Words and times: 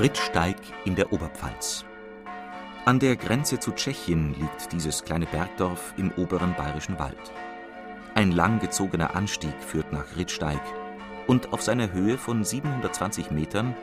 Rittsteig 0.00 0.56
in 0.86 0.94
der 0.94 1.12
Oberpfalz. 1.12 1.84
An 2.86 2.98
der 3.00 3.16
Grenze 3.16 3.58
zu 3.58 3.72
Tschechien 3.72 4.32
liegt 4.32 4.72
dieses 4.72 5.04
kleine 5.04 5.26
Bergdorf 5.26 5.92
im 5.98 6.10
oberen 6.12 6.54
bayerischen 6.54 6.98
Wald. 6.98 7.18
Ein 8.14 8.32
langgezogener 8.32 9.14
Anstieg 9.14 9.52
führt 9.60 9.92
nach 9.92 10.16
Rittsteig 10.16 10.62
und 11.26 11.52
auf 11.52 11.60
seiner 11.60 11.92
Höhe 11.92 12.16
von 12.16 12.44
720 12.44 13.30
Metern 13.30 13.76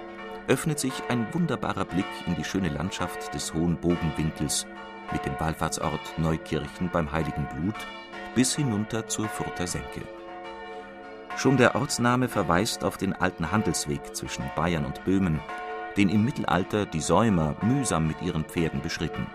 öffnet 0.47 0.79
sich 0.79 1.03
ein 1.09 1.31
wunderbarer 1.35 1.85
Blick 1.85 2.07
in 2.25 2.33
die 2.33 2.43
schöne 2.43 2.69
Landschaft 2.69 3.31
des 3.35 3.53
hohen 3.53 3.77
Bogenwinkels 3.77 4.65
mit 5.11 5.23
dem 5.23 5.39
Wallfahrtsort 5.39 6.17
Neukirchen 6.17 6.89
beim 6.91 7.11
Heiligen 7.11 7.47
Blut 7.47 7.77
bis 8.33 8.55
hinunter 8.55 9.05
zur 9.05 9.29
Furter 9.29 9.67
Senke. 9.67 10.01
Schon 11.35 11.57
der 11.57 11.75
Ortsname 11.75 12.27
verweist 12.27 12.83
auf 12.83 12.97
den 12.97 13.13
alten 13.13 13.51
Handelsweg 13.51 14.15
zwischen 14.15 14.49
Bayern 14.55 14.83
und 14.83 15.05
Böhmen, 15.05 15.39
den 15.97 16.09
im 16.09 16.23
Mittelalter 16.23 16.85
die 16.85 17.01
Säumer 17.01 17.55
mühsam 17.61 18.07
mit 18.07 18.21
ihren 18.21 18.45
Pferden 18.45 18.81
beschritten. 18.81 19.27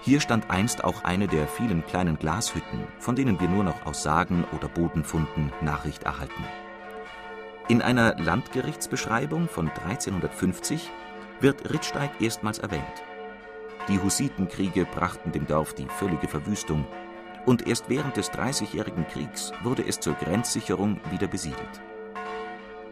Hier 0.00 0.20
stand 0.20 0.50
einst 0.50 0.84
auch 0.84 1.02
eine 1.04 1.26
der 1.26 1.48
vielen 1.48 1.84
kleinen 1.84 2.18
Glashütten, 2.18 2.84
von 2.98 3.16
denen 3.16 3.40
wir 3.40 3.48
nur 3.48 3.64
noch 3.64 3.84
aus 3.84 4.02
Sagen 4.02 4.44
oder 4.56 4.68
Bodenfunden 4.68 5.52
Nachricht 5.60 6.04
erhalten. 6.04 6.44
In 7.68 7.82
einer 7.82 8.16
Landgerichtsbeschreibung 8.16 9.48
von 9.48 9.68
1350 9.68 10.90
wird 11.40 11.70
Rittsteig 11.70 12.10
erstmals 12.20 12.58
erwähnt. 12.58 12.84
Die 13.88 14.00
Hussitenkriege 14.00 14.84
brachten 14.84 15.32
dem 15.32 15.46
Dorf 15.46 15.74
die 15.74 15.86
völlige 15.86 16.28
Verwüstung 16.28 16.86
und 17.46 17.66
erst 17.66 17.88
während 17.88 18.16
des 18.16 18.30
Dreißigjährigen 18.30 19.06
Kriegs 19.08 19.52
wurde 19.62 19.84
es 19.86 20.00
zur 20.00 20.14
Grenzsicherung 20.14 21.00
wieder 21.10 21.26
besiedelt. 21.26 21.80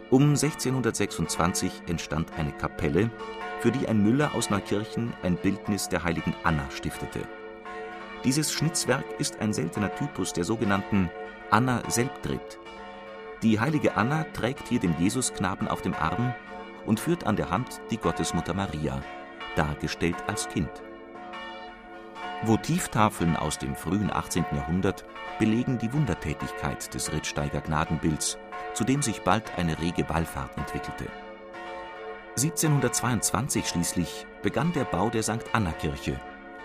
Um 0.09 0.29
1626 0.29 1.81
entstand 1.87 2.31
eine 2.37 2.53
Kapelle, 2.53 3.11
für 3.59 3.71
die 3.71 3.89
ein 3.89 4.01
Müller 4.01 4.33
aus 4.35 4.49
Neukirchen 4.49 5.11
ein 5.21 5.35
Bildnis 5.35 5.89
der 5.89 6.03
heiligen 6.05 6.33
Anna 6.45 6.63
stiftete. 6.71 7.19
Dieses 8.23 8.53
Schnitzwerk 8.53 9.03
ist 9.19 9.41
ein 9.41 9.51
seltener 9.51 9.93
Typus 9.93 10.31
der 10.31 10.45
sogenannten 10.45 11.09
Anna 11.51 11.83
Selbdritt. 11.89 12.57
Die 13.43 13.59
heilige 13.59 13.97
Anna 13.97 14.23
trägt 14.31 14.69
hier 14.69 14.79
den 14.79 14.95
Jesusknaben 14.97 15.67
auf 15.67 15.81
dem 15.81 15.93
Arm 15.93 16.33
und 16.85 17.01
führt 17.01 17.25
an 17.25 17.35
der 17.35 17.49
Hand 17.49 17.81
die 17.91 17.97
Gottesmutter 17.97 18.53
Maria, 18.53 19.03
dargestellt 19.57 20.17
als 20.27 20.47
Kind. 20.47 20.71
Votivtafeln 22.43 23.35
aus 23.35 23.57
dem 23.57 23.75
frühen 23.75 24.11
18. 24.11 24.45
Jahrhundert 24.53 25.05
belegen 25.39 25.77
die 25.77 25.91
Wundertätigkeit 25.91 26.93
des 26.93 27.11
Rittsteiger 27.11 27.61
Gnadenbilds 27.61 28.37
zu 28.77 28.83
dem 28.83 29.01
sich 29.01 29.21
bald 29.21 29.57
eine 29.57 29.79
rege 29.79 30.07
Wallfahrt 30.07 30.55
entwickelte. 30.55 31.05
1722 32.35 33.67
schließlich 33.67 34.27
begann 34.43 34.71
der 34.73 34.83
Bau 34.83 35.09
der 35.09 35.23
St. 35.23 35.43
Anna-Kirche, 35.51 36.19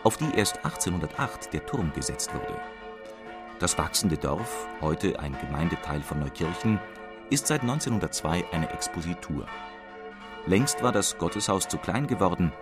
auf 0.05 0.19
die 0.19 0.31
erst 0.37 0.59
1808 0.59 1.55
der 1.55 1.65
Turm 1.65 1.91
gesetzt 1.95 2.35
wurde. 2.35 2.61
Das 3.61 3.79
wachsende 3.79 4.19
Dorf, 4.19 4.69
heute 4.83 5.19
ein 5.21 5.35
Gemeindeteil 5.39 6.03
von 6.03 6.21
Neukirchen, 6.21 6.79
ist 7.31 7.47
seit 7.47 7.63
1902 7.63 8.45
eine 8.53 8.71
Expositur. 8.71 9.47
Längst 10.47 10.83
war 10.83 10.93
das 10.93 11.17
Gotteshaus 11.17 11.67
zu 11.67 11.79
klein 11.79 12.09
geworden, 12.09 12.53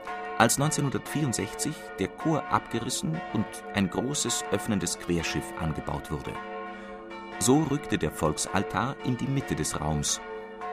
als 0.41 0.59
1964 0.59 1.75
der 1.99 2.09
Chor 2.09 2.43
abgerissen 2.51 3.21
und 3.34 3.45
ein 3.75 3.91
großes 3.91 4.43
öffnendes 4.53 4.99
Querschiff 4.99 5.45
angebaut 5.61 6.11
wurde. 6.11 6.33
So 7.39 7.62
rückte 7.65 7.99
der 7.99 8.11
Volksaltar 8.11 8.97
in 9.05 9.19
die 9.19 9.27
Mitte 9.27 9.55
des 9.55 9.78
Raums 9.78 10.19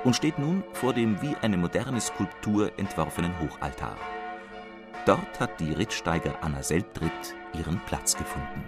und 0.06 0.16
steht 0.16 0.40
nun 0.40 0.64
vor 0.72 0.94
dem 0.94 1.22
wie 1.22 1.36
eine 1.42 1.58
moderne 1.58 2.00
Skulptur 2.00 2.72
entworfenen 2.78 3.38
Hochaltar. 3.42 3.98
Dort 5.06 5.38
hat 5.42 5.60
die 5.60 5.74
Rittsteiger 5.74 6.36
Anna 6.42 6.64
Selbdritt 6.64 7.36
ihren 7.54 7.82
Platz 7.88 8.16
gefunden. 8.16 8.64